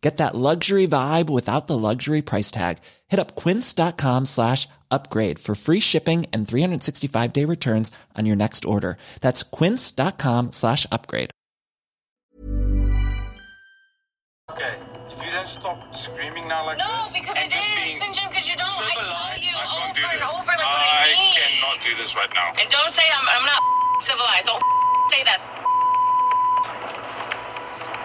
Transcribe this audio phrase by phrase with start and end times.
[0.00, 2.78] Get that luxury vibe without the luxury price tag.
[3.08, 8.64] Hit up quince.com slash upgrade for free shipping and 365 day returns on your next
[8.64, 8.96] order.
[9.20, 11.30] That's quince.com slash upgrade.
[14.50, 14.74] Okay,
[15.12, 18.28] if you don't stop screaming now like No, this, because and it just is, being
[18.28, 18.66] because you don't.
[18.66, 20.26] I tell you I can't do over and this.
[20.26, 21.34] over, like, what I you mean?
[21.38, 22.50] cannot do this right now.
[22.58, 23.62] And don't say I'm, I'm not
[24.02, 24.46] civilized.
[24.50, 24.64] Don't
[25.12, 25.38] say that.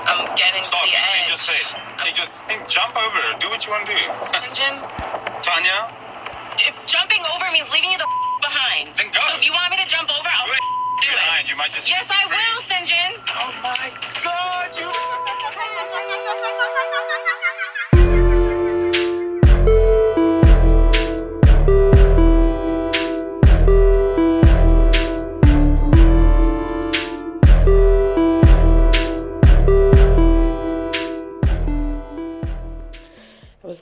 [0.08, 0.84] I'm getting Stop.
[0.86, 1.30] to the edge.
[1.30, 1.68] just say it.
[2.02, 3.22] Say just and jump over.
[3.40, 4.06] Do what you want to do.
[4.38, 4.78] Syngin,
[5.42, 5.80] Tania,
[6.62, 8.08] if jumping over means leaving you the
[8.42, 8.94] behind.
[8.96, 9.22] Then go.
[9.30, 10.64] So if you want me to jump over, I'll do it
[11.02, 11.46] do behind.
[11.46, 11.52] it.
[11.52, 13.18] You might just Yes, I will, Syngin.
[13.34, 13.86] Oh my
[14.24, 14.90] God, you.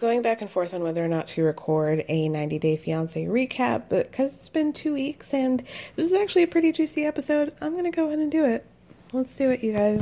[0.03, 3.83] going back and forth on whether or not to record a 90 Day Fiance recap,
[3.87, 5.63] but because it's been two weeks and
[5.95, 8.65] this is actually a pretty juicy episode, I'm gonna go ahead and do it.
[9.13, 10.01] Let's do it, you guys.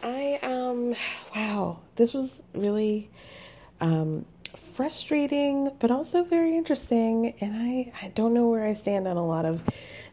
[0.00, 0.94] I, um,
[1.34, 3.10] wow, this was really,
[3.80, 9.16] um, frustrating, but also very interesting, and I, I don't know where I stand on
[9.16, 9.64] a lot of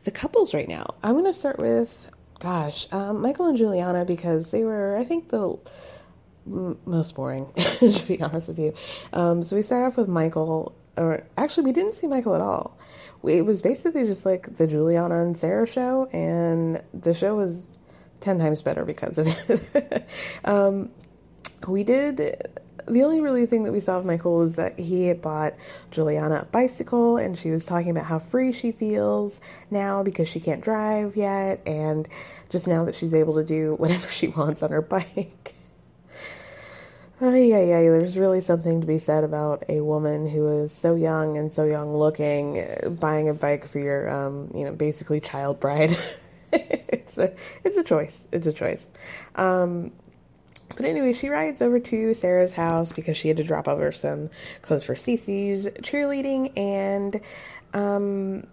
[0.05, 0.95] the couples right now.
[1.03, 2.09] I'm gonna start with,
[2.39, 5.59] gosh, um, Michael and Juliana because they were, I think, the
[6.49, 8.73] most boring, to be honest with you.
[9.13, 12.77] Um, so we start off with Michael, or actually, we didn't see Michael at all.
[13.21, 17.67] We, it was basically just like the Juliana and Sarah show, and the show was
[18.21, 20.07] 10 times better because of it.
[20.45, 20.91] um,
[21.67, 22.17] we did.
[22.87, 25.53] The only really thing that we saw of Michael was that he had bought
[25.91, 29.39] Juliana a bicycle, and she was talking about how free she feels
[29.69, 32.07] now because she can't drive yet, and
[32.49, 35.53] just now that she's able to do whatever she wants on her bike.
[37.21, 37.81] Oh, yeah, yeah.
[37.81, 41.65] There's really something to be said about a woman who is so young and so
[41.65, 45.97] young looking, uh, buying a bike for your, um, you know, basically child bride.
[46.53, 47.33] it's a,
[47.65, 48.25] it's a choice.
[48.31, 48.87] It's a choice.
[49.35, 49.91] Um,
[50.77, 54.29] but anyway, she rides over to Sarah's house because she had to drop over some
[54.61, 57.19] clothes for Cece's cheerleading, and
[57.73, 58.45] um,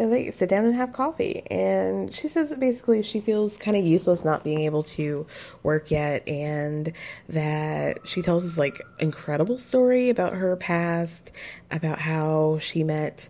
[0.00, 1.42] know, they sit down and have coffee.
[1.50, 5.26] And she says that basically she feels kind of useless not being able to
[5.62, 6.92] work yet, and
[7.28, 11.32] that she tells this like incredible story about her past,
[11.70, 13.28] about how she met,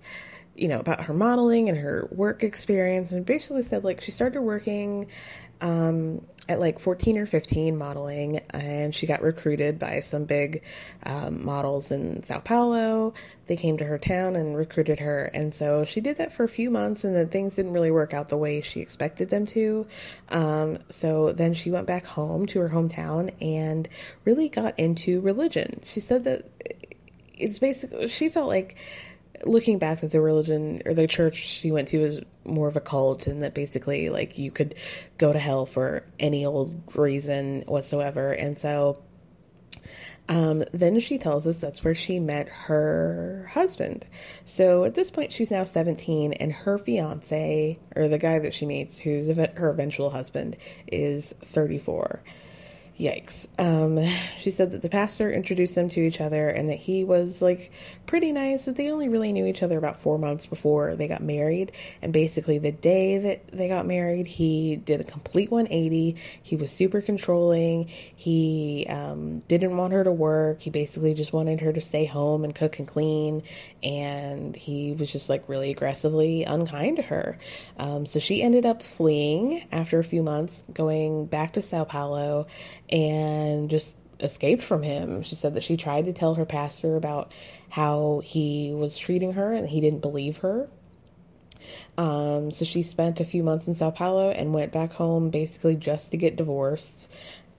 [0.55, 4.43] you know, about her modeling and her work experience, and basically said like she started
[4.43, 5.09] working
[5.63, 10.63] um, at like 14 or 15 modeling, and she got recruited by some big
[11.05, 13.15] um, models in Sao Paulo.
[13.47, 16.49] They came to her town and recruited her, and so she did that for a
[16.49, 19.87] few months, and then things didn't really work out the way she expected them to.
[20.31, 23.89] Um, so then she went back home to her hometown and
[24.25, 25.81] really got into religion.
[25.87, 26.51] She said that
[27.35, 28.77] it's basically, she felt like
[29.45, 32.81] looking back that the religion or the church she went to was more of a
[32.81, 34.75] cult and that basically like you could
[35.19, 38.99] go to hell for any old reason whatsoever and so
[40.29, 44.07] Um, then she tells us that's where she met her husband.
[44.45, 48.65] So at this point, she's now 17, and her fiance, or the guy that she
[48.65, 50.57] meets, who's her eventual husband,
[50.87, 52.23] is 34.
[53.03, 53.49] Yikes.
[53.59, 53.99] Um,
[54.39, 57.73] she said that the pastor introduced them to each other and that he was like
[58.07, 61.21] pretty nice, that they only really knew each other about four months before they got
[61.21, 61.73] married.
[62.01, 66.17] And basically, the day that they got married, he did a complete 180.
[66.43, 67.89] He was super controlling.
[68.15, 70.61] He um, didn't want her to work.
[70.61, 73.43] He basically just wanted her to stay home and cook and clean.
[73.83, 77.39] And he was just like really aggressively unkind to her.
[77.79, 82.47] Um, so she ended up fleeing after a few months, going back to Sao Paulo
[82.93, 85.23] and just escaped from him.
[85.23, 87.33] She said that she tried to tell her pastor about
[87.71, 90.69] how he was treating her and he didn't believe her.
[91.97, 95.77] Um, so she spent a few months in Sao Paulo and went back home basically
[95.77, 97.09] just to get divorced.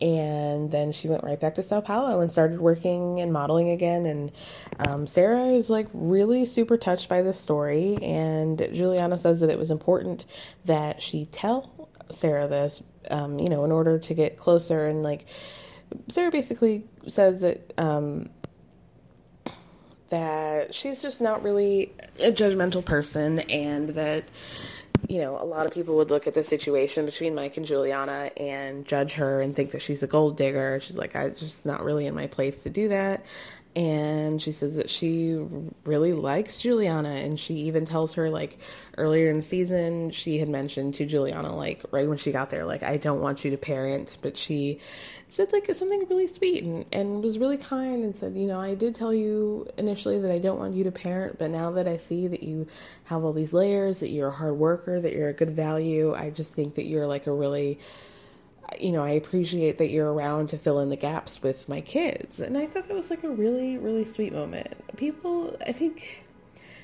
[0.02, 4.06] And then she went right back to Sao Paulo and started working and modeling again.
[4.06, 4.32] And
[4.88, 7.98] um, Sarah is like really super touched by this story.
[8.02, 10.26] And Juliana says that it was important
[10.66, 14.88] that she tell Sarah this, um, you know, in order to get closer.
[14.88, 15.26] And like,
[16.10, 18.30] Sarah basically says that um,
[20.10, 24.24] that she's just not really a judgmental person, and that
[25.08, 28.32] you know a lot of people would look at the situation between Mike and Juliana
[28.38, 30.80] and judge her and think that she's a gold digger.
[30.82, 33.24] She's like, I just not really in my place to do that
[33.76, 35.36] and she says that she
[35.84, 38.60] really likes Juliana and she even tells her like
[38.98, 42.66] earlier in the season she had mentioned to Juliana like right when she got there
[42.66, 44.80] like I don't want you to parent but she
[45.28, 48.76] said like something really sweet and, and was really kind and said you know I
[48.76, 51.98] did tell you initially that I don't want you to parent but now that I
[51.98, 52.68] see that you
[53.06, 56.30] have all these layers that you're a hard worker that you're a good value I
[56.30, 57.80] just think that you're like a really
[58.80, 62.40] you know, I appreciate that you're around to fill in the gaps with my kids.
[62.40, 64.74] And I thought that was like a really, really sweet moment.
[64.98, 66.24] People, I think,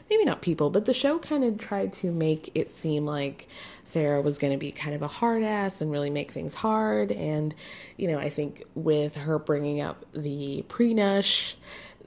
[0.09, 3.47] maybe not people, but the show kind of tried to make it seem like
[3.83, 7.11] Sarah was going to be kind of a hard ass and really make things hard.
[7.11, 7.53] And,
[7.97, 11.55] you know, I think with her bringing up the pre nush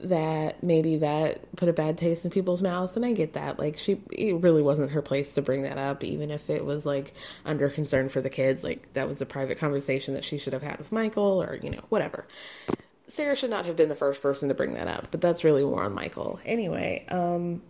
[0.03, 3.77] that maybe that put a bad taste in people's mouths and I get that like
[3.77, 7.13] she it really wasn't her place to bring that up even if it was like
[7.45, 10.61] under concern for the kids like that was a private conversation that she should have
[10.61, 12.27] had with Michael or you know whatever
[13.07, 15.63] Sarah should not have been the first person to bring that up but that's really
[15.63, 17.61] more on Michael anyway um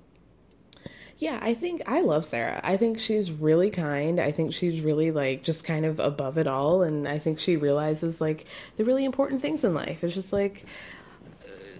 [1.19, 2.59] yeah, I think I love Sarah.
[2.63, 4.19] I think she's really kind.
[4.19, 7.55] I think she's really like just kind of above it all and I think she
[7.55, 8.45] realizes like
[8.75, 10.03] the really important things in life.
[10.03, 10.65] It's just like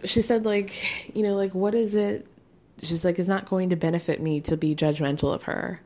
[0.05, 2.27] she said like you know like what is it?
[2.81, 5.81] She's like it's not going to benefit me to be judgmental of her.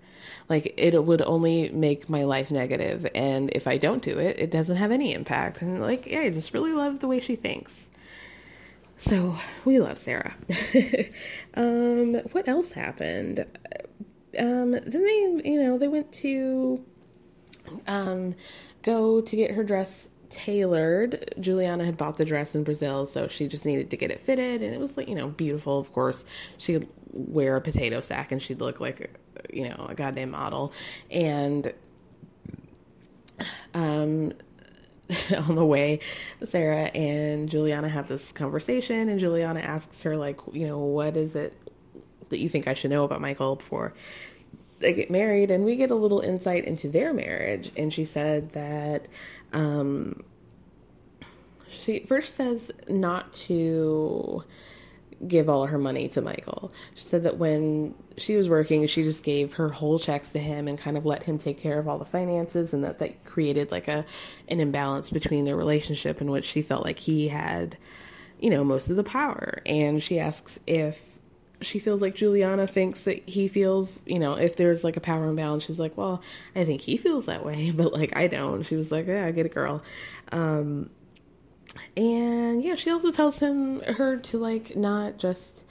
[0.49, 4.49] Like it would only make my life negative and if i don't do it it
[4.51, 5.61] doesn't have any impact.
[5.61, 7.89] And like yeah i just really love the way she thinks.
[8.97, 10.35] So we love sarah.
[11.55, 13.45] Um what else happened?
[14.37, 16.83] Um then they you know they went to
[17.85, 18.35] um
[18.81, 20.07] go to get her dress
[20.38, 21.34] tailored.
[21.39, 24.62] Juliana had bought the dress in Brazil, so she just needed to get it fitted,
[24.62, 25.80] and it was like you know beautiful.
[25.80, 26.24] Of course,
[26.57, 29.19] she could wear a potato sack and she'd look like
[29.51, 30.72] you know a goddamn model.
[31.10, 31.74] And
[33.74, 34.34] um,
[35.48, 36.00] on the way,
[36.44, 41.36] Sarah and Juliana have this conversation, and Juliana asks her like, you know, what is
[41.36, 41.56] it
[42.30, 43.94] that you think I should know about Michael before
[44.80, 48.51] they get married and we get a little insight into their marriage and she said
[48.51, 49.07] that
[49.53, 50.23] um,
[51.69, 54.43] she first says not to
[55.27, 56.72] give all her money to Michael.
[56.93, 60.67] She said that when she was working, she just gave her whole checks to him
[60.67, 63.72] and kind of let him take care of all the finances, and that that created
[63.72, 64.05] like a
[64.48, 67.77] an imbalance between their relationship in which she felt like he had,
[68.39, 69.62] you know, most of the power.
[69.65, 71.17] And she asks if
[71.61, 75.27] she feels like Juliana thinks that he feels, you know, if there's like a power
[75.27, 76.21] imbalance, she's like, well,
[76.55, 78.63] I think he feels that way, but like I don't.
[78.63, 79.83] She was like, yeah, I get a girl.
[80.31, 80.89] Um,
[81.95, 85.63] and yeah, she also tells him her to like not just,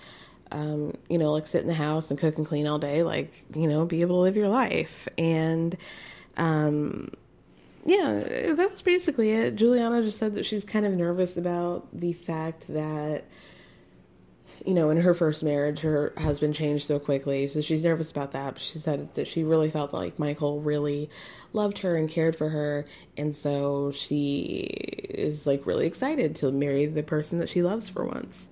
[0.51, 3.45] um, you know, like sit in the house and cook and clean all day, like
[3.55, 5.09] you know, be able to live your life.
[5.17, 5.77] And
[6.37, 7.13] um,
[7.85, 9.55] yeah, that was basically it.
[9.55, 13.25] Juliana just said that she's kind of nervous about the fact that
[14.65, 18.33] you know, in her first marriage, her husband changed so quickly, so she's nervous about
[18.33, 18.59] that.
[18.59, 21.11] She said that she really felt like Michael really
[21.53, 22.87] loved her and cared for her,
[23.17, 24.61] and so she
[25.11, 28.49] is like really excited to marry the person that she loves for once.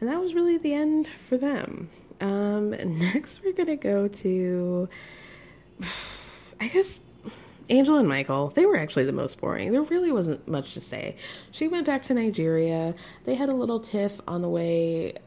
[0.00, 1.90] And that was really the end for them.
[2.20, 4.88] Um, next, we're gonna go to,
[6.60, 7.00] I guess,
[7.70, 9.72] Angel and Michael, they were actually the most boring.
[9.72, 11.16] There really wasn't much to say.
[11.50, 12.94] She went back to Nigeria.
[13.24, 15.18] They had a little tiff on the way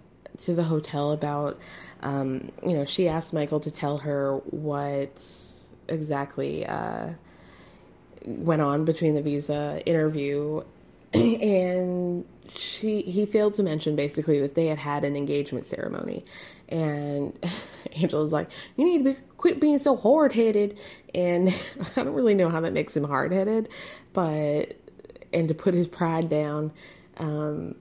[0.41, 1.59] to the hotel about,
[2.01, 5.23] um, you know, she asked Michael to tell her what
[5.87, 7.09] exactly uh,
[8.25, 10.63] went on between the visa interview.
[11.13, 16.23] And she he failed to mention basically that they had had an engagement ceremony.
[16.69, 17.37] And
[17.91, 20.79] angel was like you need to be, quit being so hard-headed.
[21.13, 21.49] And
[21.97, 23.69] i don't really know how that makes him hard-headed
[24.13, 24.77] but
[25.33, 26.71] and to put his pride down
[27.17, 27.75] um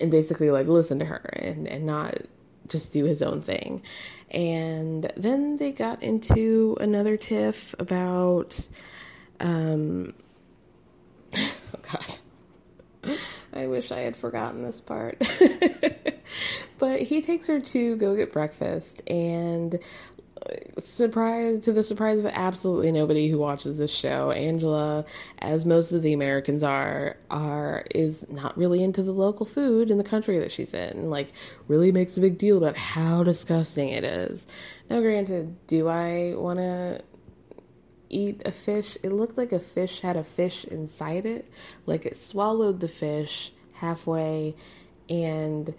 [0.00, 2.14] and basically like listen to her and and not
[2.68, 3.82] just do his own thing
[4.30, 8.68] and then they got into another tiff about
[9.40, 10.14] um
[11.36, 12.18] oh god
[13.54, 15.18] I wish I had forgotten this part.
[16.78, 19.78] but he takes her to go get breakfast and
[20.78, 25.04] surprise to the surprise of absolutely nobody who watches this show angela
[25.38, 29.98] as most of the americans are are is not really into the local food in
[29.98, 31.32] the country that she's in like
[31.68, 34.46] really makes a big deal about how disgusting it is.
[34.90, 37.02] Now granted do i want to
[38.08, 38.98] eat a fish?
[39.02, 41.50] It looked like a fish had a fish inside it.
[41.86, 44.54] Like it swallowed the fish halfway
[45.08, 45.74] and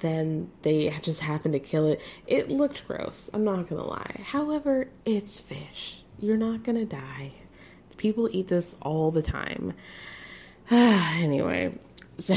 [0.00, 2.00] then they just happened to kill it.
[2.26, 4.20] It looked gross, I'm not gonna lie.
[4.24, 6.02] However, it's fish.
[6.18, 7.32] You're not gonna die.
[7.96, 9.74] People eat this all the time.
[10.70, 11.72] anyway,
[12.18, 12.34] so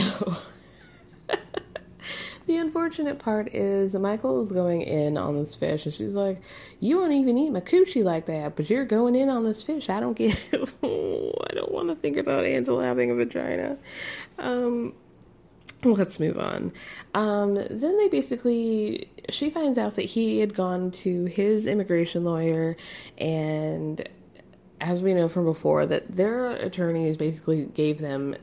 [2.46, 6.42] the unfortunate part is Michael is going in on this fish, and she's like,
[6.80, 9.90] "You won't even eat my coochie like that, but you're going in on this fish.
[9.90, 10.74] I don't get it.
[10.84, 13.78] I don't want to think about Angela having a vagina."
[14.40, 14.94] Um,
[15.86, 16.72] let's move on.
[17.14, 22.76] Um, then they basically, she finds out that he had gone to his immigration lawyer,
[23.18, 24.08] and
[24.82, 28.36] as we know from before, that their attorneys basically gave them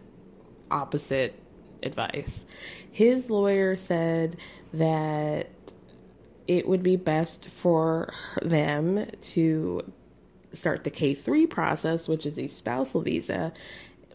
[0.71, 1.35] opposite
[1.83, 2.45] advice.
[2.91, 4.37] His lawyer said
[4.73, 5.51] that
[6.47, 9.93] it would be best for them to
[10.53, 13.53] start the K3 process, which is a spousal visa,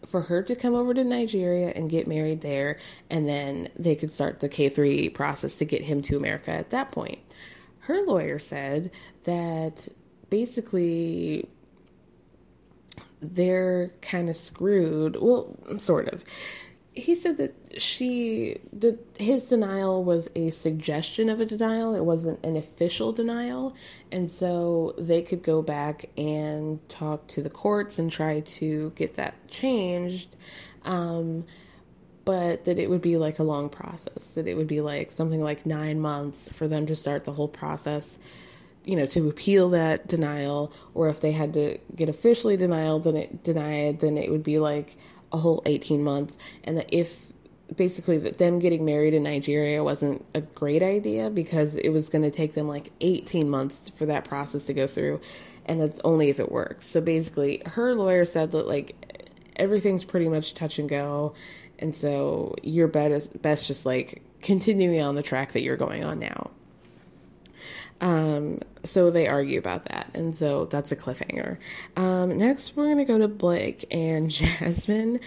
[0.06, 2.78] for her to come over to Nigeria and get married there,
[3.10, 6.92] and then they could start the K3 process to get him to America at that
[6.92, 7.18] point.
[7.80, 8.90] Her lawyer said
[9.24, 9.88] that
[10.30, 11.48] basically
[13.20, 15.16] they're kind of screwed.
[15.20, 16.24] Well, sort of
[16.96, 21.94] he said that she that his denial was a suggestion of a denial.
[21.94, 23.76] It wasn't an official denial.
[24.10, 29.16] And so they could go back and talk to the courts and try to get
[29.16, 30.34] that changed.
[30.84, 31.44] Um,
[32.24, 35.42] but that it would be like a long process that it would be like something
[35.42, 38.18] like nine months for them to start the whole process
[38.84, 40.72] you know to appeal that denial.
[40.94, 44.58] Or if they had to get officially denied then it denied then it would be
[44.58, 44.96] like
[45.32, 47.26] a whole 18 months and that if
[47.74, 52.22] basically that them getting married in Nigeria wasn't a great idea because it was going
[52.22, 55.20] to take them like 18 months for that process to go through
[55.64, 56.84] and that's only if it worked.
[56.84, 58.94] So basically her lawyer said that like
[59.56, 61.34] everything's pretty much touch and go
[61.78, 66.20] and so you're best best just like continuing on the track that you're going on
[66.20, 66.50] now.
[68.00, 71.58] Um, so they argue about that, and so that's a cliffhanger.
[71.96, 75.20] Um, next, we're gonna go to Blake and Jasmine.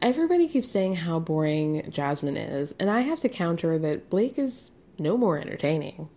[0.00, 4.70] Everybody keeps saying how boring Jasmine is, and I have to counter that Blake is
[4.98, 6.08] no more entertaining.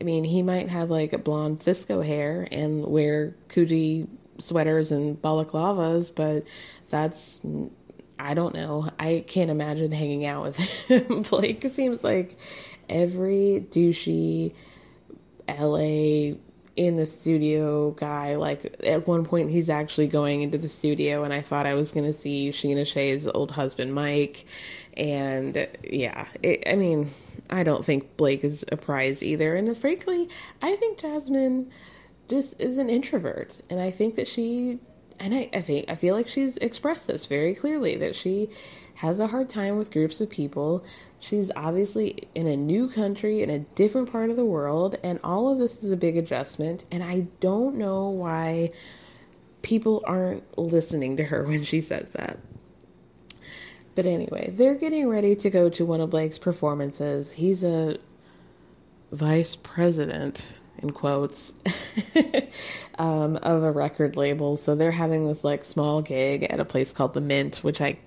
[0.00, 4.08] I mean, he might have like blonde Sisqo hair and wear Coogi
[4.38, 6.44] sweaters and balaclavas, but
[6.90, 7.40] that's
[8.18, 8.88] I don't know.
[8.98, 10.56] I can't imagine hanging out with
[10.88, 11.22] him.
[11.22, 12.38] Blake seems like
[12.92, 14.54] every douchey
[15.48, 16.36] LA
[16.76, 18.36] in the studio guy.
[18.36, 21.92] Like at one point, he's actually going into the studio, and I thought I was
[21.92, 24.44] going to see Sheena Shay's old husband, Mike.
[24.96, 27.12] And yeah, it, I mean,
[27.50, 29.54] I don't think Blake is a prize either.
[29.54, 30.28] And uh, frankly,
[30.60, 31.70] I think Jasmine
[32.28, 34.78] just is an introvert, and I think that she
[35.18, 38.48] and I, I think I feel like she's expressed this very clearly that she
[38.96, 40.84] has a hard time with groups of people.
[41.18, 45.50] She's obviously in a new country in a different part of the world, and all
[45.50, 46.84] of this is a big adjustment.
[46.90, 48.72] And I don't know why
[49.62, 52.38] people aren't listening to her when she says that.
[53.94, 57.30] But anyway, they're getting ready to go to one of Blake's performances.
[57.30, 57.98] He's a
[59.10, 61.54] vice president in quotes
[62.98, 64.56] um, of a record label.
[64.56, 67.98] So they're having this like small gig at a place called the Mint, which I,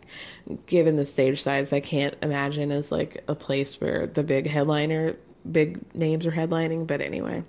[0.67, 5.15] given the stage size, I can't imagine as like a place where the big headliner,
[5.49, 6.87] big names are headlining.
[6.87, 7.43] But anyway,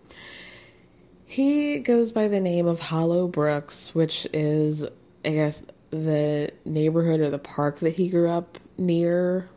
[1.26, 4.84] He goes by the name of Hollow Brooks, which is,
[5.24, 9.48] I guess, the neighborhood or the park that he grew up near.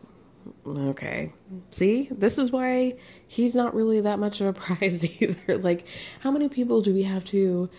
[0.65, 1.34] Okay.
[1.72, 2.96] See, this is why
[3.27, 5.58] he's not really that much of a prize either.
[5.58, 5.86] Like,
[6.20, 7.70] how many people do we have to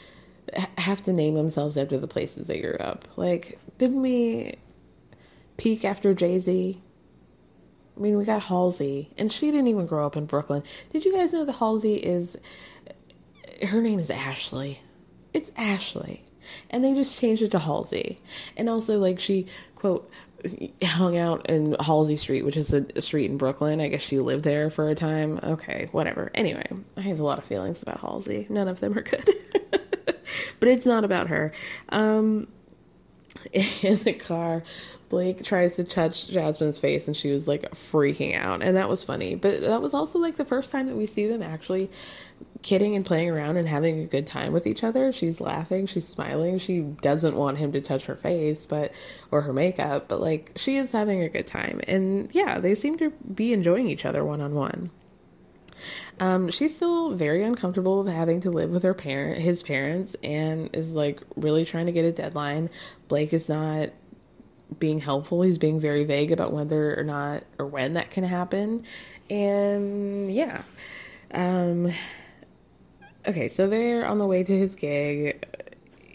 [0.79, 3.09] have to name themselves after the places they grew up?
[3.17, 4.57] Like, didn't we
[5.57, 6.81] peak after Jay Z?
[7.97, 10.62] I mean, we got Halsey, and she didn't even grow up in Brooklyn.
[10.93, 12.37] Did you guys know that Halsey is
[13.69, 14.81] her name is Ashley?
[15.33, 16.25] It's Ashley.
[16.71, 18.21] And they just changed it to Halsey.
[18.57, 19.47] And also, like, she,
[19.77, 20.11] quote,
[20.82, 23.80] hung out in Halsey Street, which is a street in Brooklyn.
[23.80, 25.40] I guess she lived there for a time.
[25.42, 26.30] Okay, whatever.
[26.35, 26.66] Anyway,
[26.97, 28.47] I have a lot of feelings about Halsey.
[28.49, 29.28] None of them are good.
[30.61, 31.52] but it's not about her.
[31.90, 32.49] Um,
[33.52, 34.62] in the car,
[35.11, 38.62] Blake tries to touch Jasmine's face and she was like freaking out.
[38.62, 39.35] And that was funny.
[39.35, 41.90] But that was also like the first time that we see them actually
[42.62, 45.12] kidding and playing around and having a good time with each other.
[45.12, 46.59] She's laughing, she's smiling.
[46.59, 48.93] She doesn't want him to touch her face, but
[49.33, 51.81] or her makeup, but like she is having a good time.
[51.88, 54.90] And yeah, they seem to be enjoying each other one on one.
[56.21, 60.71] Um, she's still very uncomfortable with having to live with her parent, his parents, and
[60.75, 62.71] is like really trying to get a deadline.
[63.09, 63.90] Blake is not
[64.79, 65.43] being helpful.
[65.43, 68.85] He's being very vague about whether or not or when that can happen.
[69.29, 70.62] And yeah.
[71.33, 71.93] Um,
[73.27, 75.47] okay, so they're on the way to his gig.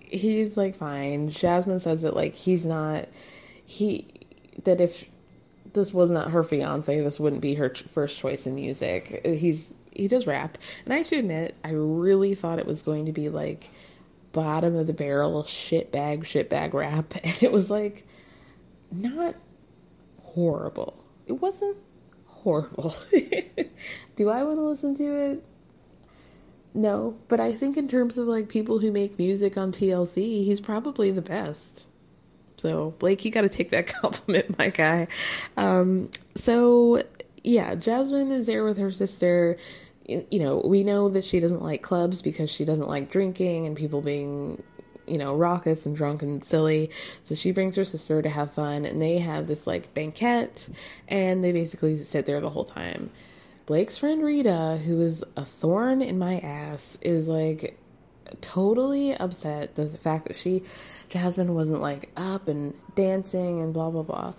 [0.10, 1.30] He's like fine.
[1.30, 3.08] Jasmine says that like he's not
[3.66, 4.08] he
[4.64, 5.06] that if
[5.74, 9.22] this was not her fiance, this wouldn't be her first choice in music.
[9.26, 13.06] He's he does rap, and I have to admit, I really thought it was going
[13.06, 13.70] to be like
[14.34, 18.06] bottom of the barrel shit bag shit bag rap, and it was like
[18.92, 19.36] not
[20.22, 21.04] horrible.
[21.28, 21.78] It wasn't
[22.26, 22.96] horrible.
[24.16, 25.44] Do I want to listen to it?
[26.74, 30.60] No, but I think in terms of like people who make music on TLC, he's
[30.60, 31.88] probably the best.
[32.58, 35.08] So, Blake, you got to take that compliment, my guy.
[35.56, 37.04] Um, so,
[37.44, 39.58] yeah, Jasmine is there with her sister.
[40.08, 43.76] You know, we know that she doesn't like clubs because she doesn't like drinking and
[43.76, 44.62] people being
[45.08, 46.90] you know, raucous and drunk and silly.
[47.24, 50.70] So she brings her sister to have fun, and they have this like banquet,
[51.08, 53.10] and they basically sit there the whole time.
[53.66, 57.78] Blake's friend Rita, who is a thorn in my ass, is like
[58.42, 60.64] totally upset the fact that she,
[61.10, 64.34] Jasmine, wasn't like up and dancing and blah blah blah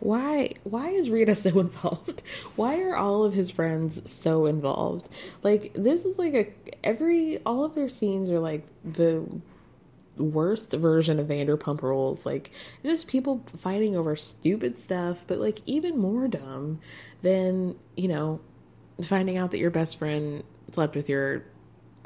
[0.00, 2.22] why why is Rita so involved?
[2.56, 5.08] Why are all of his friends so involved?
[5.42, 6.52] Like this is like a
[6.84, 9.26] every all of their scenes are like the
[10.16, 12.26] worst version of Vanderpump Rules.
[12.26, 12.50] Like
[12.82, 16.80] just people fighting over stupid stuff, but like even more dumb
[17.22, 18.40] than, you know,
[19.02, 21.44] finding out that your best friend slept with your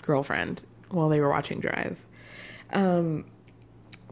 [0.02, 2.04] girlfriend while they were watching Drive.
[2.72, 3.24] Um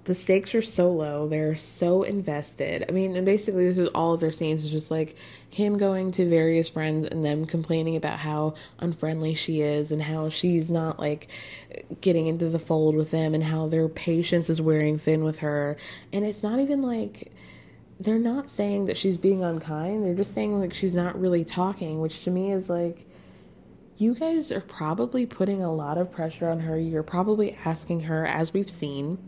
[0.08, 1.28] the stakes are so low.
[1.28, 2.82] They're so invested.
[2.88, 4.62] I mean, basically, this is all their scenes.
[4.64, 5.14] It's just like
[5.50, 10.30] him going to various friends and them complaining about how unfriendly she is and how
[10.30, 11.28] she's not like
[12.00, 15.76] getting into the fold with them and how their patience is wearing thin with her.
[16.10, 17.30] And it's not even like
[18.00, 20.06] they're not saying that she's being unkind.
[20.06, 23.04] They're just saying like she's not really talking, which to me is like
[23.98, 26.78] you guys are probably putting a lot of pressure on her.
[26.78, 29.18] You're probably asking her, as we've seen,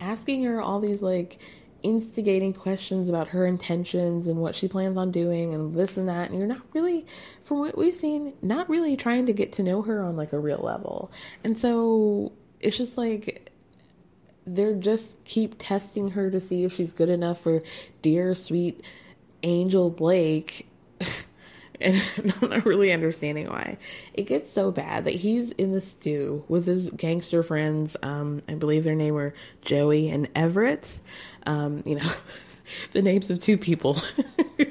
[0.00, 1.38] asking her all these like
[1.82, 6.30] instigating questions about her intentions and what she plans on doing and this and that
[6.30, 7.04] and you're not really
[7.42, 10.38] from what we've seen not really trying to get to know her on like a
[10.38, 11.10] real level.
[11.42, 13.50] And so it's just like
[14.46, 17.62] they're just keep testing her to see if she's good enough for
[18.00, 18.82] dear sweet
[19.42, 20.68] angel blake
[21.82, 22.02] and
[22.42, 23.78] I'm not really understanding why.
[24.14, 27.96] It gets so bad that he's in the stew with his gangster friends.
[28.02, 30.98] Um, I believe their name were Joey and Everett.
[31.46, 32.10] Um, you know,
[32.92, 33.98] the names of two people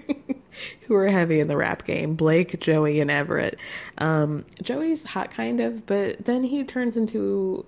[0.82, 3.58] who are heavy in the rap game Blake, Joey, and Everett.
[3.98, 7.66] Um, Joey's hot, kind of, but then he turns into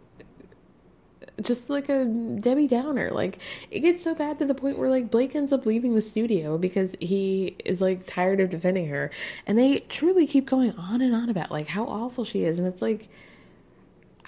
[1.41, 3.11] just like a Debbie Downer.
[3.11, 3.39] Like
[3.71, 6.57] it gets so bad to the point where like Blake ends up leaving the studio
[6.57, 9.11] because he is like tired of defending her.
[9.45, 12.59] And they truly keep going on and on about like how awful she is.
[12.59, 13.09] And it's like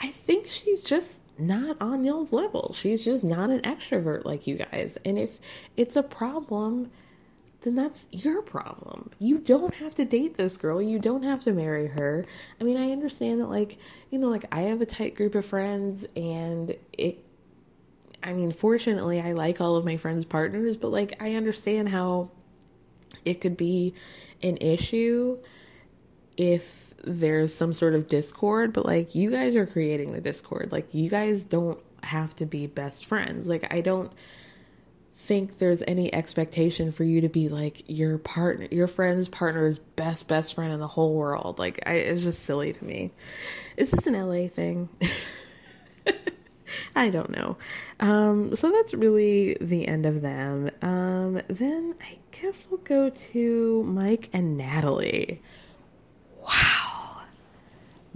[0.01, 2.73] I think she's just not on y'all's level.
[2.73, 4.97] She's just not an extrovert like you guys.
[5.05, 5.39] And if
[5.77, 6.91] it's a problem,
[7.65, 9.09] then that's your problem.
[9.19, 10.81] You don't have to date this girl.
[10.81, 12.25] You don't have to marry her.
[12.61, 13.77] I mean, I understand that, like,
[14.11, 17.25] you know, like I have a tight group of friends, and it,
[18.23, 22.29] I mean, fortunately, I like all of my friends' partners, but like, I understand how
[23.25, 23.95] it could be
[24.43, 25.39] an issue
[26.37, 30.71] if there's some sort of discord, but like you guys are creating the discord.
[30.71, 33.47] Like you guys don't have to be best friends.
[33.47, 34.11] Like I don't
[35.25, 40.27] think there's any expectation for you to be like your partner your friend's partner's best
[40.27, 41.57] best friend in the whole world.
[41.57, 43.11] Like I, it's just silly to me.
[43.75, 44.87] Is this an la thing?
[46.95, 47.57] I don't know.
[47.99, 50.69] Um so that's really the end of them.
[50.81, 55.41] Um then i guess we'll go to mike and natalie.
[56.37, 56.84] Wow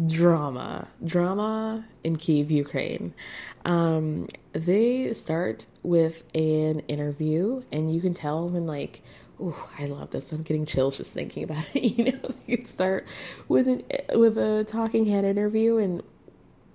[0.05, 3.13] drama drama in kiev ukraine.
[3.65, 9.01] Um they start with an interview and you can tell when like
[9.39, 10.31] oh i love this.
[10.31, 11.83] I'm getting chills just thinking about it.
[11.97, 13.07] You know you could start
[13.47, 13.83] with an
[14.15, 16.03] with a talking head interview and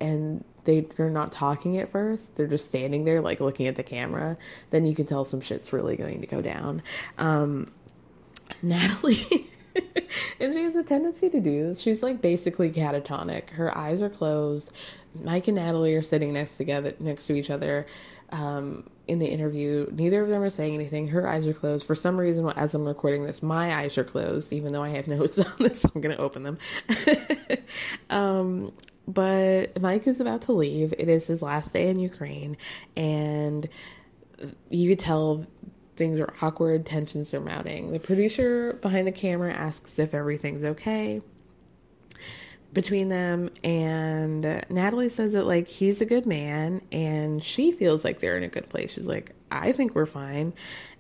[0.01, 2.37] and they they're not talking at first.
[2.37, 4.37] They're just standing there like looking at the camera.
[4.71, 6.83] Then you can tell some shit's really going to go down.
[7.19, 7.71] Um
[8.63, 9.49] natalie
[10.41, 11.81] and she has a tendency to do this.
[11.81, 13.51] She's like basically catatonic.
[13.51, 14.71] Her eyes are closed.
[15.23, 17.87] Mike and Natalie are sitting next together next to each other
[18.31, 19.87] um, in the interview.
[19.93, 21.09] Neither of them are saying anything.
[21.09, 21.87] Her eyes are closed.
[21.87, 25.07] For some reason, as I'm recording this, my eyes are closed, even though I have
[25.09, 25.85] notes on this.
[25.85, 26.59] I'm going to open them.
[28.11, 28.73] um,
[29.07, 30.95] but Mike is about to leave.
[30.99, 32.57] It is his last day in Ukraine,
[32.97, 33.69] and
[34.71, 35.47] you could tell
[35.97, 37.93] things are awkward, tensions are mounting.
[37.93, 41.21] The producer behind the camera asks if everything's okay
[42.75, 48.19] between them and Natalie says that like he's a good man and she feels like
[48.19, 48.93] they're in a good place.
[48.93, 50.53] She's like, I think we're fine.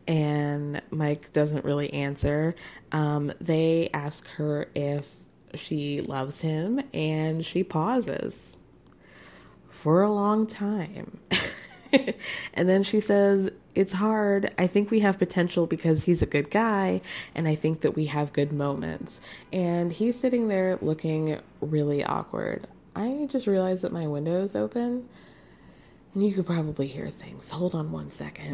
[0.06, 2.54] And Mike doesn't really answer.
[2.92, 5.12] Um, they ask her if
[5.54, 8.56] she loves him and she pauses
[9.68, 11.18] for a long time.
[12.54, 14.52] and then she says, It's hard.
[14.56, 17.00] I think we have potential because he's a good guy,
[17.34, 19.20] and I think that we have good moments.
[19.52, 22.68] And he's sitting there looking really awkward.
[22.94, 25.08] I just realized that my window is open,
[26.14, 27.50] and you could probably hear things.
[27.50, 28.53] Hold on one second.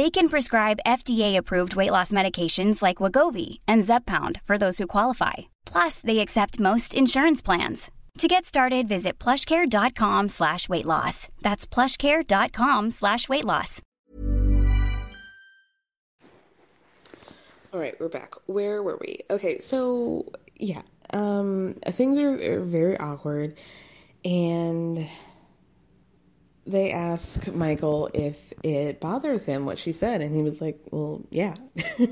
[0.00, 5.50] They can prescribe FDA-approved weight loss medications like Wegovy and Zepbound for those who qualify.
[5.66, 7.90] Plus, they accept most insurance plans.
[8.16, 11.28] To get started, visit plushcare.com slash weight loss.
[11.42, 13.82] That's plushcare.com slash weight loss.
[17.74, 18.32] All right, we're back.
[18.46, 19.18] Where were we?
[19.28, 20.24] Okay, so
[20.56, 20.80] yeah,
[21.12, 23.54] um, things are, are very awkward,
[24.24, 25.06] and
[26.66, 31.22] they ask Michael if it bothers him what she said, and he was like, Well,
[31.30, 31.54] yeah.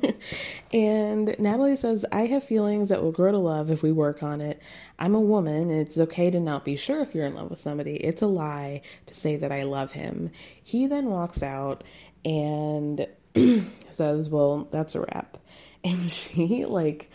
[0.73, 4.41] and Natalie says, I have feelings that will grow to love if we work on
[4.41, 4.61] it.
[4.99, 7.61] I'm a woman, and it's okay to not be sure if you're in love with
[7.61, 7.97] somebody.
[7.97, 10.31] It's a lie to say that I love him.
[10.63, 11.85] He then walks out
[12.25, 13.07] and
[13.91, 15.39] says, Well, that's a wrap.
[15.85, 17.09] And she, like,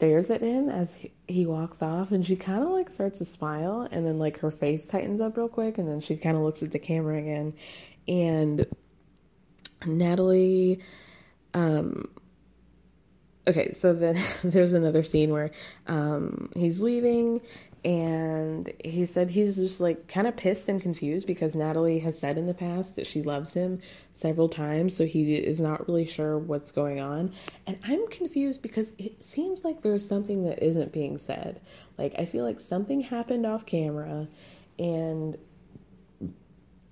[0.00, 3.86] stares at him as he, walks off and she kind of like starts to smile
[3.90, 6.62] and then like her face tightens up real quick and then she kind of looks
[6.62, 7.52] at the camera again.
[8.08, 8.64] And
[9.84, 10.82] Natalie
[11.52, 12.08] um
[13.46, 15.50] okay so then there's another scene where
[15.86, 17.42] um he's leaving
[17.84, 22.36] and he said he's just like kind of pissed and confused because Natalie has said
[22.36, 23.80] in the past that she loves him
[24.12, 27.32] several times, so he is not really sure what's going on.
[27.66, 31.60] And I'm confused because it seems like there's something that isn't being said.
[31.96, 34.28] Like, I feel like something happened off camera
[34.78, 35.38] and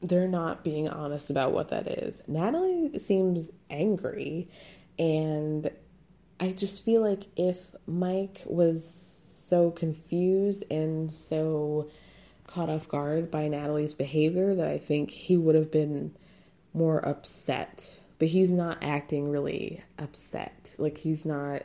[0.01, 2.23] they're not being honest about what that is.
[2.27, 4.49] Natalie seems angry,
[4.99, 5.71] and
[6.41, 9.08] I just feel like if Mike was
[9.49, 11.91] so confused and so
[12.47, 16.15] caught off guard by Natalie's behavior that I think he would have been
[16.75, 18.01] more upset.
[18.19, 20.75] But he's not acting really upset.
[20.79, 21.63] Like he's not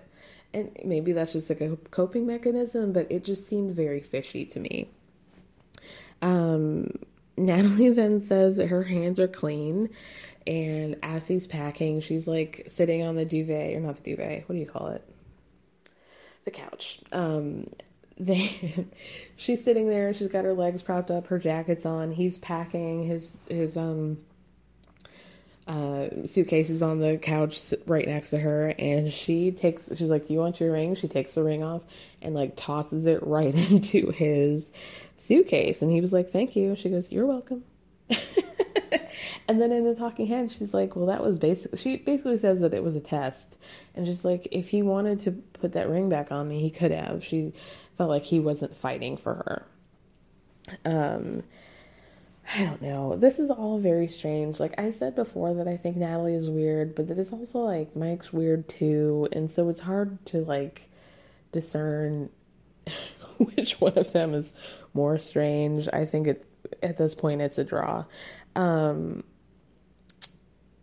[0.54, 4.60] and maybe that's just like a coping mechanism, but it just seemed very fishy to
[4.60, 4.90] me.
[6.22, 6.92] Um
[7.38, 9.90] Natalie then says that her hands are clean.
[10.46, 14.54] And as he's packing, she's like sitting on the duvet, or not the duvet, what
[14.54, 15.04] do you call it?
[16.46, 17.00] The couch.
[17.12, 17.70] Um,
[18.20, 18.86] they,
[19.36, 23.34] she's sitting there, she's got her legs propped up, her jacket's on, he's packing his,
[23.50, 24.18] his, um,
[25.68, 29.88] uh, suitcases on the couch right next to her, and she takes.
[29.96, 31.84] She's like, "Do you want your ring?" She takes the ring off
[32.22, 34.72] and like tosses it right into his
[35.16, 37.64] suitcase, and he was like, "Thank you." She goes, "You're welcome."
[39.48, 42.60] and then in the talking head, she's like, "Well, that was basically." She basically says
[42.62, 43.58] that it was a test,
[43.96, 45.32] and just like if he wanted to
[45.64, 47.24] put that ring back on me, he could have.
[47.24, 47.54] She
[47.98, 49.66] felt like he wasn't fighting for her.
[50.84, 51.44] Um
[52.54, 53.16] I don't know.
[53.16, 54.60] This is all very strange.
[54.60, 57.96] Like I said before that I think Natalie is weird, but that it's also like
[57.96, 60.90] Mike's weird too, and so it's hard to like
[61.54, 62.30] discern
[63.38, 64.52] which one of them is
[64.94, 65.88] more strange.
[65.94, 66.46] I think it
[66.84, 68.04] at this point it's a draw.
[68.58, 69.24] Um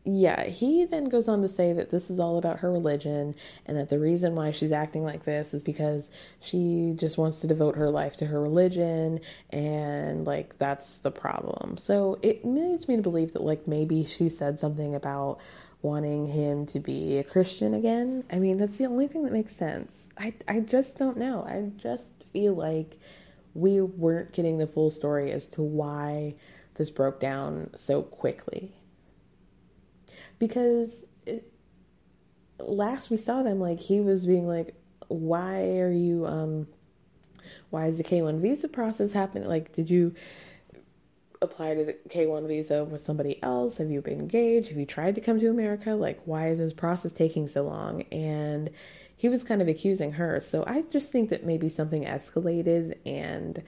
[0.04, 3.34] yeah, he then goes on to say that this is all about her religion
[3.66, 6.08] and that the reason why she's acting like this is because
[6.40, 11.76] she just wants to devote her life to her religion and like that's the problem.
[11.76, 15.38] So it leads me to believe that like maybe she said something about
[15.82, 18.24] wanting him to be a Christian again.
[18.32, 20.08] I mean, that's the only thing that makes sense.
[20.16, 21.42] I I just don't know.
[21.42, 22.98] I just feel like
[23.52, 26.36] we weren't getting the full story as to why
[26.76, 28.72] this broke down so quickly
[30.40, 31.52] because it,
[32.58, 34.74] last we saw them like he was being like
[35.06, 36.66] why are you um
[37.70, 39.48] why is the K1 visa process happening?
[39.48, 40.14] Like did you
[41.42, 43.78] apply to the K1 visa with somebody else?
[43.78, 44.68] Have you been engaged?
[44.68, 45.92] Have you tried to come to America?
[45.92, 48.02] Like why is this process taking so long?
[48.12, 48.70] And
[49.16, 50.40] he was kind of accusing her.
[50.40, 53.62] So I just think that maybe something escalated and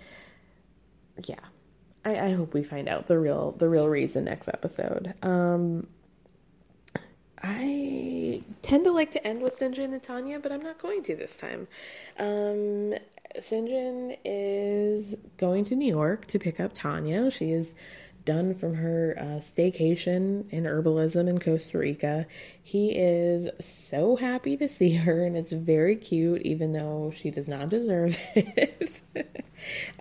[1.27, 1.37] yeah.
[2.05, 5.15] I, I hope we find out the real the real reason next episode.
[5.23, 5.89] Um
[7.43, 11.17] I tend to like to end with Syngin and Tania, but I'm not going to
[11.17, 11.67] this time.
[12.19, 12.95] Um,
[13.37, 17.31] Syngin is going to New York to pick up Tania.
[17.31, 17.75] She is
[18.25, 22.27] done from her uh, staycation in herbalism in Costa Rica.
[22.63, 27.49] He is so happy to see her, and it's very cute, even though she does
[27.49, 29.01] not deserve it.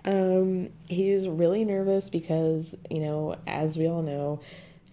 [0.04, 4.40] um, is really nervous because, you know, as we all know,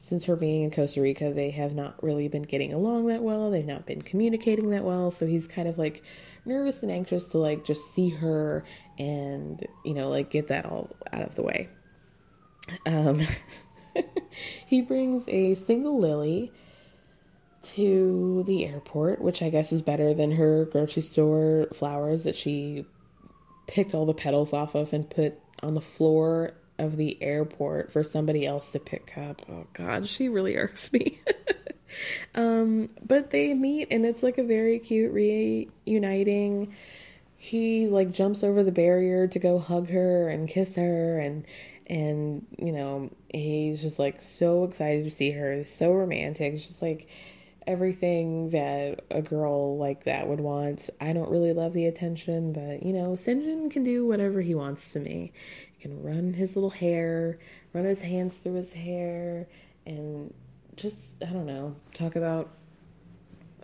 [0.09, 3.51] since her being in Costa Rica, they have not really been getting along that well.
[3.51, 5.11] They've not been communicating that well.
[5.11, 6.01] So he's kind of like
[6.45, 8.65] nervous and anxious to like just see her
[8.97, 11.69] and, you know, like get that all out of the way.
[12.87, 13.21] Um,
[14.65, 16.51] he brings a single lily
[17.61, 22.85] to the airport, which I guess is better than her grocery store flowers that she
[23.67, 28.03] picked all the petals off of and put on the floor of the airport for
[28.03, 29.41] somebody else to pick up.
[29.49, 31.19] Oh god, she really irks me.
[32.35, 36.73] um, but they meet and it's like a very cute reuniting.
[37.37, 41.45] He like jumps over the barrier to go hug her and kiss her and
[41.87, 46.53] and you know, he's just like so excited to see her, so romantic.
[46.53, 47.07] It's just like
[47.67, 50.89] everything that a girl like that would want.
[51.01, 54.93] I don't really love the attention, but you know, Syngin can do whatever he wants
[54.93, 55.33] to me
[55.79, 57.39] can run his little hair,
[57.73, 59.47] run his hands through his hair,
[59.85, 60.33] and
[60.75, 62.49] just, I don't know, talk about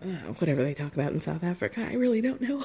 [0.02, 1.86] uh, whatever they talk about in South Africa.
[1.88, 2.64] I really don't know.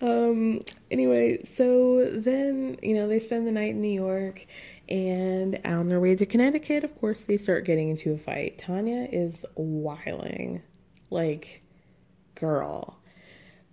[0.00, 4.46] um, anyway, so then, you know, they spend the night in New York
[4.88, 8.58] and on their way to Connecticut, of course, they start getting into a fight.
[8.58, 10.62] Tania is wiling.
[11.10, 11.62] Like,
[12.34, 12.98] girl.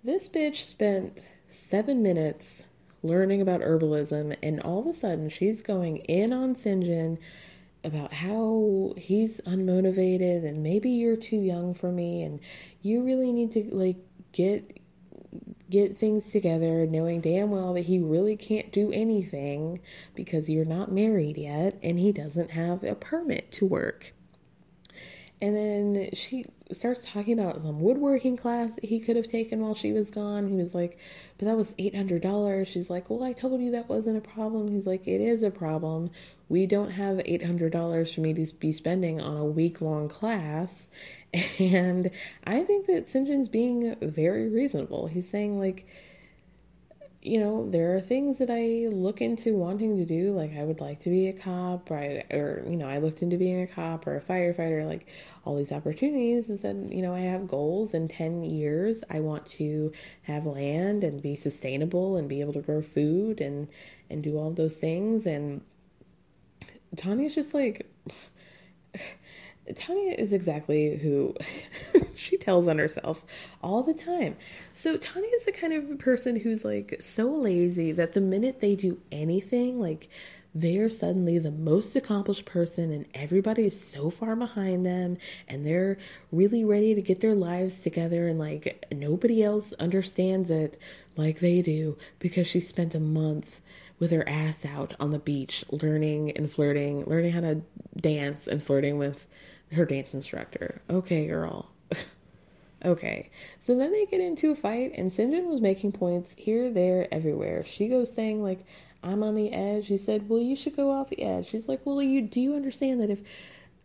[0.04, 2.64] This bitch spent seven minutes
[3.04, 7.18] learning about herbalism, and all of a sudden she's going in on Syngin
[7.84, 12.40] about how he's unmotivated and maybe you're too young for me and
[12.82, 13.96] you really need to like
[14.34, 14.80] get
[15.70, 19.80] get things together knowing damn well that he really can't do anything
[20.16, 24.14] because you're not married yet and he doesn't have a permit to work.
[25.42, 29.92] And then she starts talking about some woodworking class he could have taken while she
[29.92, 30.48] was gone.
[30.48, 31.00] He was like,
[31.38, 32.68] but that was $800.
[32.68, 34.70] She's like, well, I told you that wasn't a problem.
[34.70, 36.12] He's like, it is a problem.
[36.48, 40.90] We don't have $800 for me to be spending on a week long class.
[41.60, 42.10] And
[42.46, 45.06] I think that Syngin's being very reasonable.
[45.06, 45.86] He's saying, like,
[47.22, 50.32] you know, there are things that I look into wanting to do.
[50.32, 53.22] Like, I would like to be a cop, or, I, or you know, I looked
[53.22, 55.08] into being a cop or a firefighter, like
[55.44, 56.50] all these opportunities.
[56.50, 59.04] And said, you know, I have goals in 10 years.
[59.10, 63.68] I want to have land and be sustainable and be able to grow food and,
[64.10, 65.26] and do all those things.
[65.26, 65.62] And
[66.96, 67.86] Tania's just like
[69.76, 71.36] Tania is exactly who
[72.16, 73.26] she tells on herself
[73.62, 74.36] all the time.
[74.74, 78.76] So Tania is the kind of person who's like so lazy that the minute they
[78.76, 80.10] do anything, like
[80.56, 85.98] they're suddenly the most accomplished person and everybody is so far behind them and they're
[86.32, 90.80] really ready to get their lives together and like nobody else understands it
[91.18, 93.62] like they do because she spent a month
[94.00, 97.62] with her ass out on the beach learning and flirting, learning how to
[97.98, 99.28] dance and flirting with
[99.74, 100.82] her dance instructor.
[100.90, 101.70] Okay, girl.
[102.86, 103.30] okay.
[103.60, 107.64] So then they get into a fight, and Syngin was making points here, there, everywhere.
[107.66, 108.66] She goes saying, like,
[109.04, 109.88] I'm on the edge.
[109.88, 111.48] He said, Well, you should go off the edge.
[111.48, 113.22] She's like, Well, you do you understand that if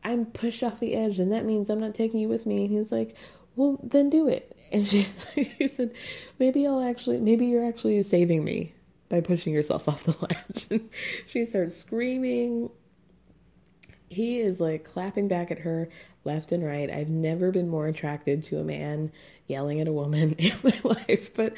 [0.03, 2.65] I'm pushed off the edge, then that means I'm not taking you with me?
[2.65, 3.15] And he's like,
[3.57, 4.51] Well, then do it.
[4.73, 5.03] And she,
[5.35, 5.93] he said,
[6.41, 8.73] Maybe I'll actually, maybe you're actually saving me
[9.09, 10.67] by pushing yourself off the ledge.
[10.71, 10.91] And
[11.27, 12.71] she starts screaming
[14.15, 15.89] he is like clapping back at her
[16.25, 16.91] left and right.
[16.91, 19.13] I've never been more attracted to a man
[19.47, 21.55] yelling at a woman in my life, but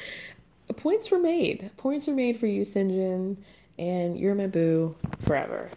[0.75, 1.71] points were made.
[1.77, 3.37] Points were made for you, Syngin,
[3.79, 5.69] and you're my boo forever.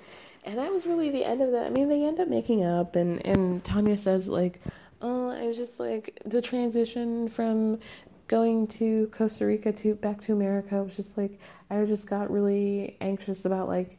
[0.44, 1.66] And that was really the end of that.
[1.66, 4.60] I mean, they end up making up, and and Tania says like,
[5.02, 7.78] "Oh, I was just like the transition from
[8.26, 11.38] going to Costa Rica to back to America was just like
[11.68, 13.98] I just got really anxious about like."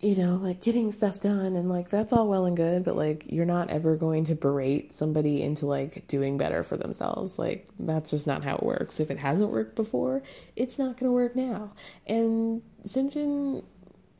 [0.00, 3.24] You know, like getting stuff done and like that's all well and good, but like
[3.28, 7.38] you're not ever going to berate somebody into like doing better for themselves.
[7.38, 8.98] Like that's just not how it works.
[8.98, 10.22] If it hasn't worked before,
[10.56, 11.72] it's not going to work now.
[12.06, 13.62] And Syngin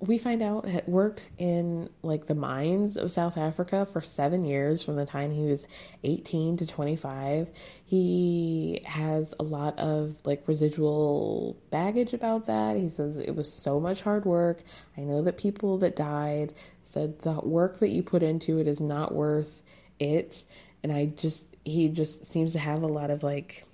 [0.01, 4.83] we find out had worked in like the mines of South Africa for seven years
[4.83, 5.67] from the time he was
[6.05, 7.51] 18 to 25.
[7.85, 12.77] He has a lot of like residual baggage about that.
[12.77, 14.63] He says it was so much hard work.
[14.97, 18.81] I know that people that died said the work that you put into it is
[18.81, 19.63] not worth
[19.99, 20.45] it.
[20.83, 23.65] And I just, he just seems to have a lot of like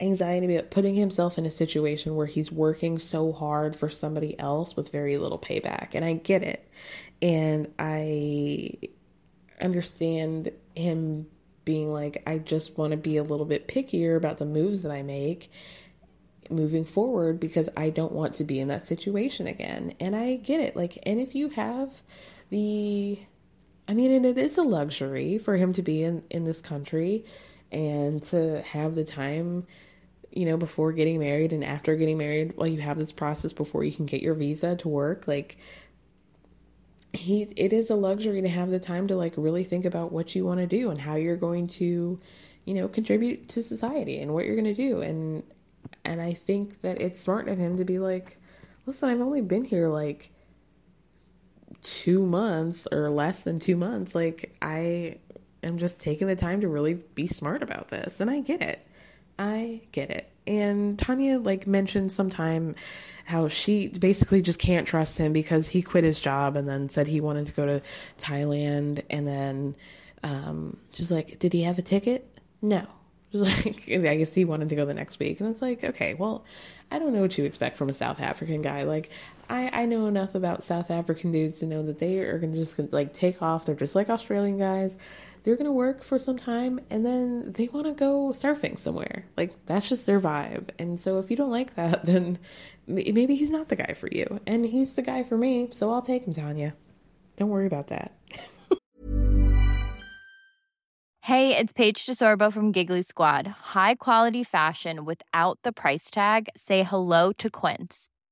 [0.00, 4.76] anxiety about putting himself in a situation where he's working so hard for somebody else
[4.76, 5.94] with very little payback.
[5.94, 6.68] And I get it.
[7.22, 8.78] And I
[9.60, 11.26] understand him
[11.64, 14.92] being like, I just want to be a little bit pickier about the moves that
[14.92, 15.50] I make
[16.48, 19.94] moving forward because I don't want to be in that situation again.
[20.00, 20.76] And I get it.
[20.76, 22.02] Like, and if you have
[22.48, 23.18] the,
[23.86, 27.24] I mean, and it is a luxury for him to be in, in this country
[27.70, 29.66] and to have the time
[30.32, 33.84] you know, before getting married and after getting married, while you have this process before
[33.84, 35.56] you can get your visa to work, like
[37.12, 40.34] he it is a luxury to have the time to like really think about what
[40.34, 42.20] you want to do and how you're going to,
[42.64, 45.42] you know, contribute to society and what you're going to do and
[46.04, 48.38] and I think that it's smart of him to be like,
[48.86, 50.30] listen, I've only been here like
[51.82, 54.14] 2 months or less than 2 months.
[54.14, 55.18] Like I
[55.62, 58.86] am just taking the time to really be smart about this and I get it.
[59.40, 60.30] I get it.
[60.46, 62.74] And Tania like mentioned sometime
[63.24, 67.06] how she basically just can't trust him because he quit his job and then said
[67.06, 67.82] he wanted to go to
[68.18, 69.74] Thailand and then
[70.22, 72.36] um she's like, Did he have a ticket?
[72.60, 72.86] No.
[73.32, 75.40] She's like I guess he wanted to go the next week.
[75.40, 76.44] And it's like, okay, well,
[76.90, 78.82] I don't know what you expect from a South African guy.
[78.82, 79.08] Like
[79.48, 82.78] I, I know enough about South African dudes to know that they are gonna just
[82.92, 83.64] like take off.
[83.64, 84.98] They're just like Australian guys
[85.42, 89.24] they're going to work for some time and then they want to go surfing somewhere.
[89.36, 90.70] Like that's just their vibe.
[90.78, 92.38] And so if you don't like that, then
[92.86, 94.40] maybe he's not the guy for you.
[94.46, 96.74] And he's the guy for me, so I'll take him, Tania.
[97.36, 98.12] Don't worry about that.
[101.22, 103.46] hey, it's Paige DeSorbo from Giggly Squad.
[103.46, 106.48] High quality fashion without the price tag.
[106.56, 108.08] Say hello to Quince.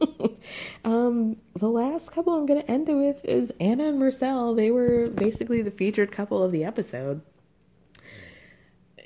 [0.84, 4.54] um, the last couple I'm going to end it with is Anna and Mursel.
[4.56, 7.22] They were basically the featured couple of the episode.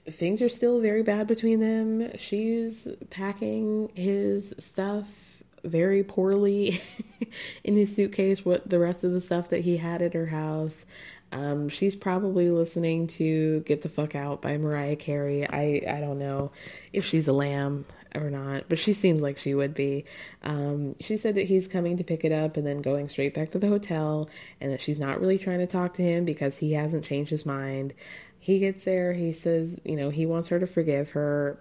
[0.08, 2.16] Things are still very bad between them.
[2.18, 6.80] She's packing his stuff very poorly
[7.64, 10.84] in his suitcase with the rest of the stuff that he had at her house.
[11.32, 15.48] Um, she's probably listening to "Get the Fuck Out" by Mariah Carey.
[15.48, 16.52] I I don't know
[16.92, 20.04] if she's a lamb or not, but she seems like she would be.
[20.42, 23.50] Um, she said that he's coming to pick it up and then going straight back
[23.50, 24.28] to the hotel,
[24.60, 27.44] and that she's not really trying to talk to him because he hasn't changed his
[27.44, 27.94] mind.
[28.38, 31.58] He gets there, he says, you know, he wants her to forgive her,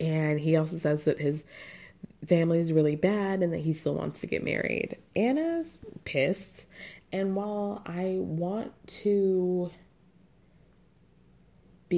[0.00, 1.44] and he also says that his
[2.26, 4.96] family's really bad and that he still wants to get married.
[5.14, 6.66] Anna's pissed,
[7.12, 8.72] and while I want
[9.02, 9.70] to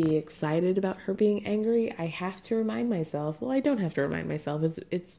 [0.02, 3.40] be excited about her being angry, I have to remind myself.
[3.40, 4.62] Well, I don't have to remind myself.
[4.62, 5.18] It's it's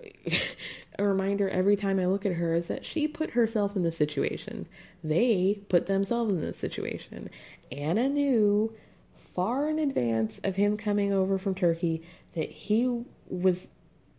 [0.98, 3.90] a reminder every time I look at her is that she put herself in the
[3.90, 4.66] situation.
[5.04, 7.28] They put themselves in the situation.
[7.70, 8.72] Anna knew
[9.14, 12.02] far in advance of him coming over from Turkey
[12.34, 13.68] that he was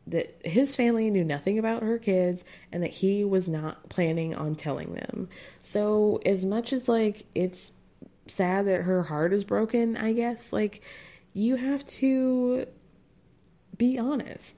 [0.06, 4.56] that his family knew nothing about her kids and that he was not planning on
[4.56, 5.28] telling them.
[5.60, 7.74] So as much as like it's
[8.32, 10.52] sad that her heart is broken, I guess.
[10.54, 10.82] Like,
[11.34, 12.66] you have to
[13.78, 14.56] be honest.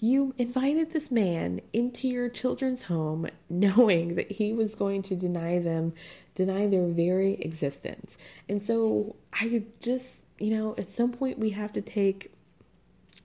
[0.00, 5.60] You invited this man into your children's home knowing that he was going to deny
[5.60, 5.92] them,
[6.34, 8.18] deny their very existence.
[8.48, 12.32] And so I just, you know, at some point we have to take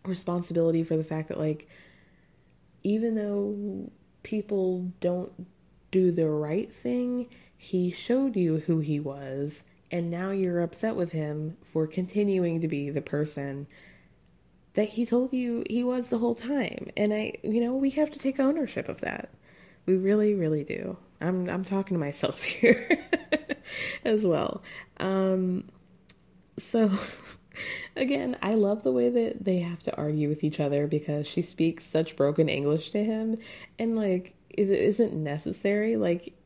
[0.06, 1.68] responsibility for the fact that, like,
[2.84, 3.92] even though
[4.24, 5.32] people don't
[5.92, 7.28] do the right thing,
[7.58, 12.68] he showed you who he was, and now you're upset with him for continuing to
[12.68, 13.68] be the person
[14.78, 16.90] that he told you he was the whole time.
[16.96, 19.32] And I, you know, we have to take ownership of that.
[19.88, 20.98] We really, really do.
[21.20, 23.04] I'm I'm talking to myself here
[24.06, 24.62] as well.
[25.00, 25.66] Um
[26.60, 26.92] so
[27.96, 31.42] again, I love the way that they have to argue with each other because she
[31.42, 33.38] speaks such broken English to him
[33.80, 36.37] and like is it isn't necessary like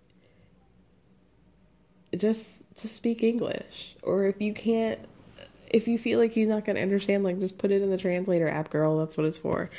[2.18, 3.96] just just speak English.
[4.04, 5.00] Or if you can't
[5.72, 7.98] if you feel like he's not going to understand, like just put it in the
[7.98, 8.98] translator app, girl.
[8.98, 9.70] That's what it's for.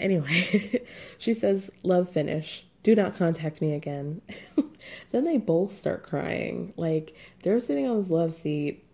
[0.00, 0.82] Anyway,
[1.18, 2.64] she says, Love finish.
[2.82, 4.22] Do not contact me again.
[5.12, 6.72] then they both start crying.
[6.76, 8.84] Like they're sitting on this love seat.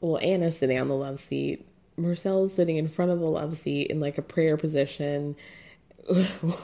[0.00, 1.68] Well, Anna's sitting on the love seat.
[1.96, 5.36] Mursel's sitting in front of the love seat in like a prayer position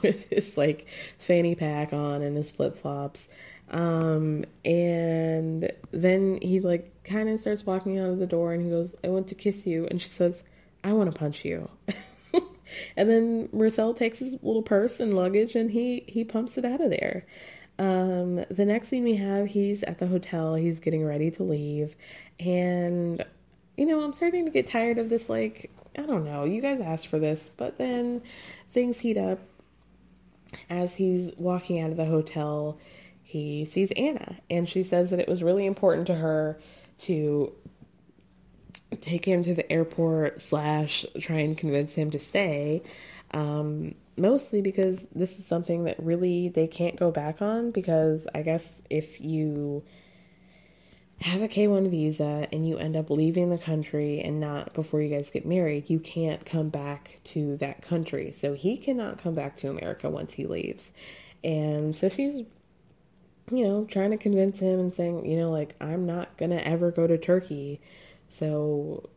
[0.03, 0.87] with his like
[1.19, 3.29] fanny pack on and his flip flops.
[3.71, 8.71] Um, and then he like kind of starts walking out of the door and he
[8.71, 9.87] goes, I want to kiss you.
[9.91, 10.45] And she says,
[10.83, 11.69] I want to punch you.
[12.97, 16.81] and then Mursel takes his little purse and luggage and he, he pumps it out
[16.81, 17.27] of there.
[17.79, 21.97] Um, the next scene we have, he's at the hotel, he's getting ready to leave.
[22.39, 23.25] And,
[23.77, 26.81] you know, I'm starting to get tired of this, like, I don't know, you guys
[26.81, 28.23] asked for this, but then
[28.71, 29.41] things heat up
[30.71, 32.79] as he's walking out of the hotel
[33.25, 36.61] he sees Anna and she says that it was really important to her
[36.99, 37.53] to
[39.01, 42.83] take him to the airport slash try and convince him to stay
[43.33, 48.43] um, mostly because this is something that really they can't go back on because i
[48.43, 49.83] guess if you
[51.21, 55.09] have a k1 visa and you end up leaving the country and not before you
[55.09, 58.33] guys get married you can't come back to that country.
[58.33, 60.93] So he cannot come back to america once he leaves.
[61.43, 62.45] And so she's
[63.51, 66.67] you know, trying to convince him and saying, you know, like, I'm not going to
[66.67, 67.81] ever go to Turkey.
[68.29, 69.09] So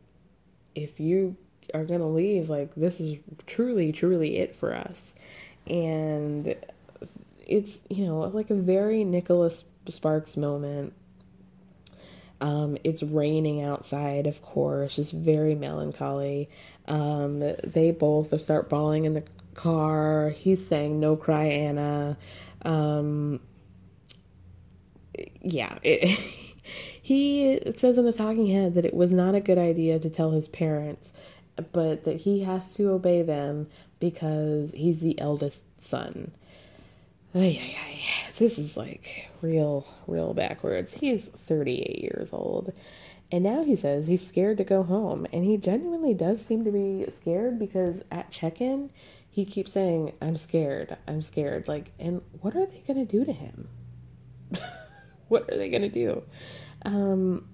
[0.74, 1.36] if you
[1.74, 5.14] are going to leave, like, this is truly, truly it for us.
[5.66, 6.54] And
[7.46, 10.92] it's, you know, like a very Nicholas Sparks moment.
[12.40, 16.48] Um, it's raining outside, of course, just very melancholy.
[16.86, 19.24] Um, they both start bawling in the
[19.54, 20.30] car.
[20.30, 22.16] He's saying, No cry, Anna.
[22.64, 23.40] Um,
[25.42, 26.08] yeah, it,
[27.02, 30.32] he says in the talking head that it was not a good idea to tell
[30.32, 31.12] his parents
[31.72, 33.68] but that he has to obey them
[34.00, 36.32] because he's the eldest son.
[37.34, 38.04] Ay, ay, ay.
[38.38, 40.94] This is like real, real backwards.
[40.94, 42.72] He's 38 years old.
[43.30, 45.26] And now he says he's scared to go home.
[45.32, 48.90] And he genuinely does seem to be scared because at check in,
[49.28, 50.96] he keeps saying, I'm scared.
[51.06, 51.68] I'm scared.
[51.68, 53.68] Like, and what are they going to do to him?
[55.28, 56.22] what are they going to do?
[56.84, 57.48] Um,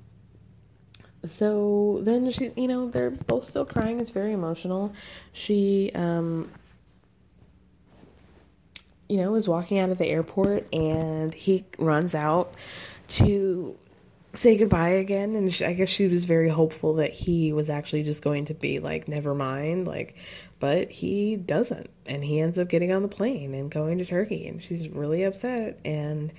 [1.27, 4.01] so then she, you know, they're both still crying.
[4.01, 4.93] It's very emotional.
[5.33, 6.51] She, um,
[9.09, 12.55] you know, is walking out of the airport and he runs out
[13.09, 13.77] to
[14.35, 15.35] say goodbye again.
[15.37, 18.55] And she, I guess she was very hopeful that he was actually just going to
[18.55, 19.87] be like, never mind.
[19.87, 20.16] Like,
[20.59, 21.89] but he doesn't.
[22.07, 24.47] And he ends up getting on the plane and going to Turkey.
[24.47, 26.33] And she's really upset and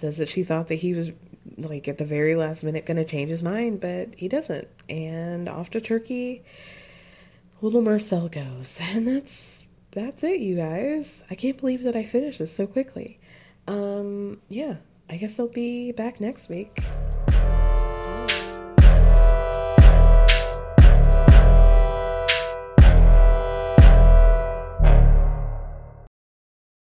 [0.00, 1.10] says that she thought that he was
[1.56, 4.68] like at the very last minute going to change his mind, but he doesn't.
[4.88, 6.42] And off to Turkey,
[7.60, 8.78] little Mursel goes.
[8.94, 11.22] And that's that's it, you guys.
[11.30, 13.18] I can't believe that I finished this so quickly.
[13.66, 14.76] Um, yeah,
[15.08, 16.80] I guess I'll be back next week.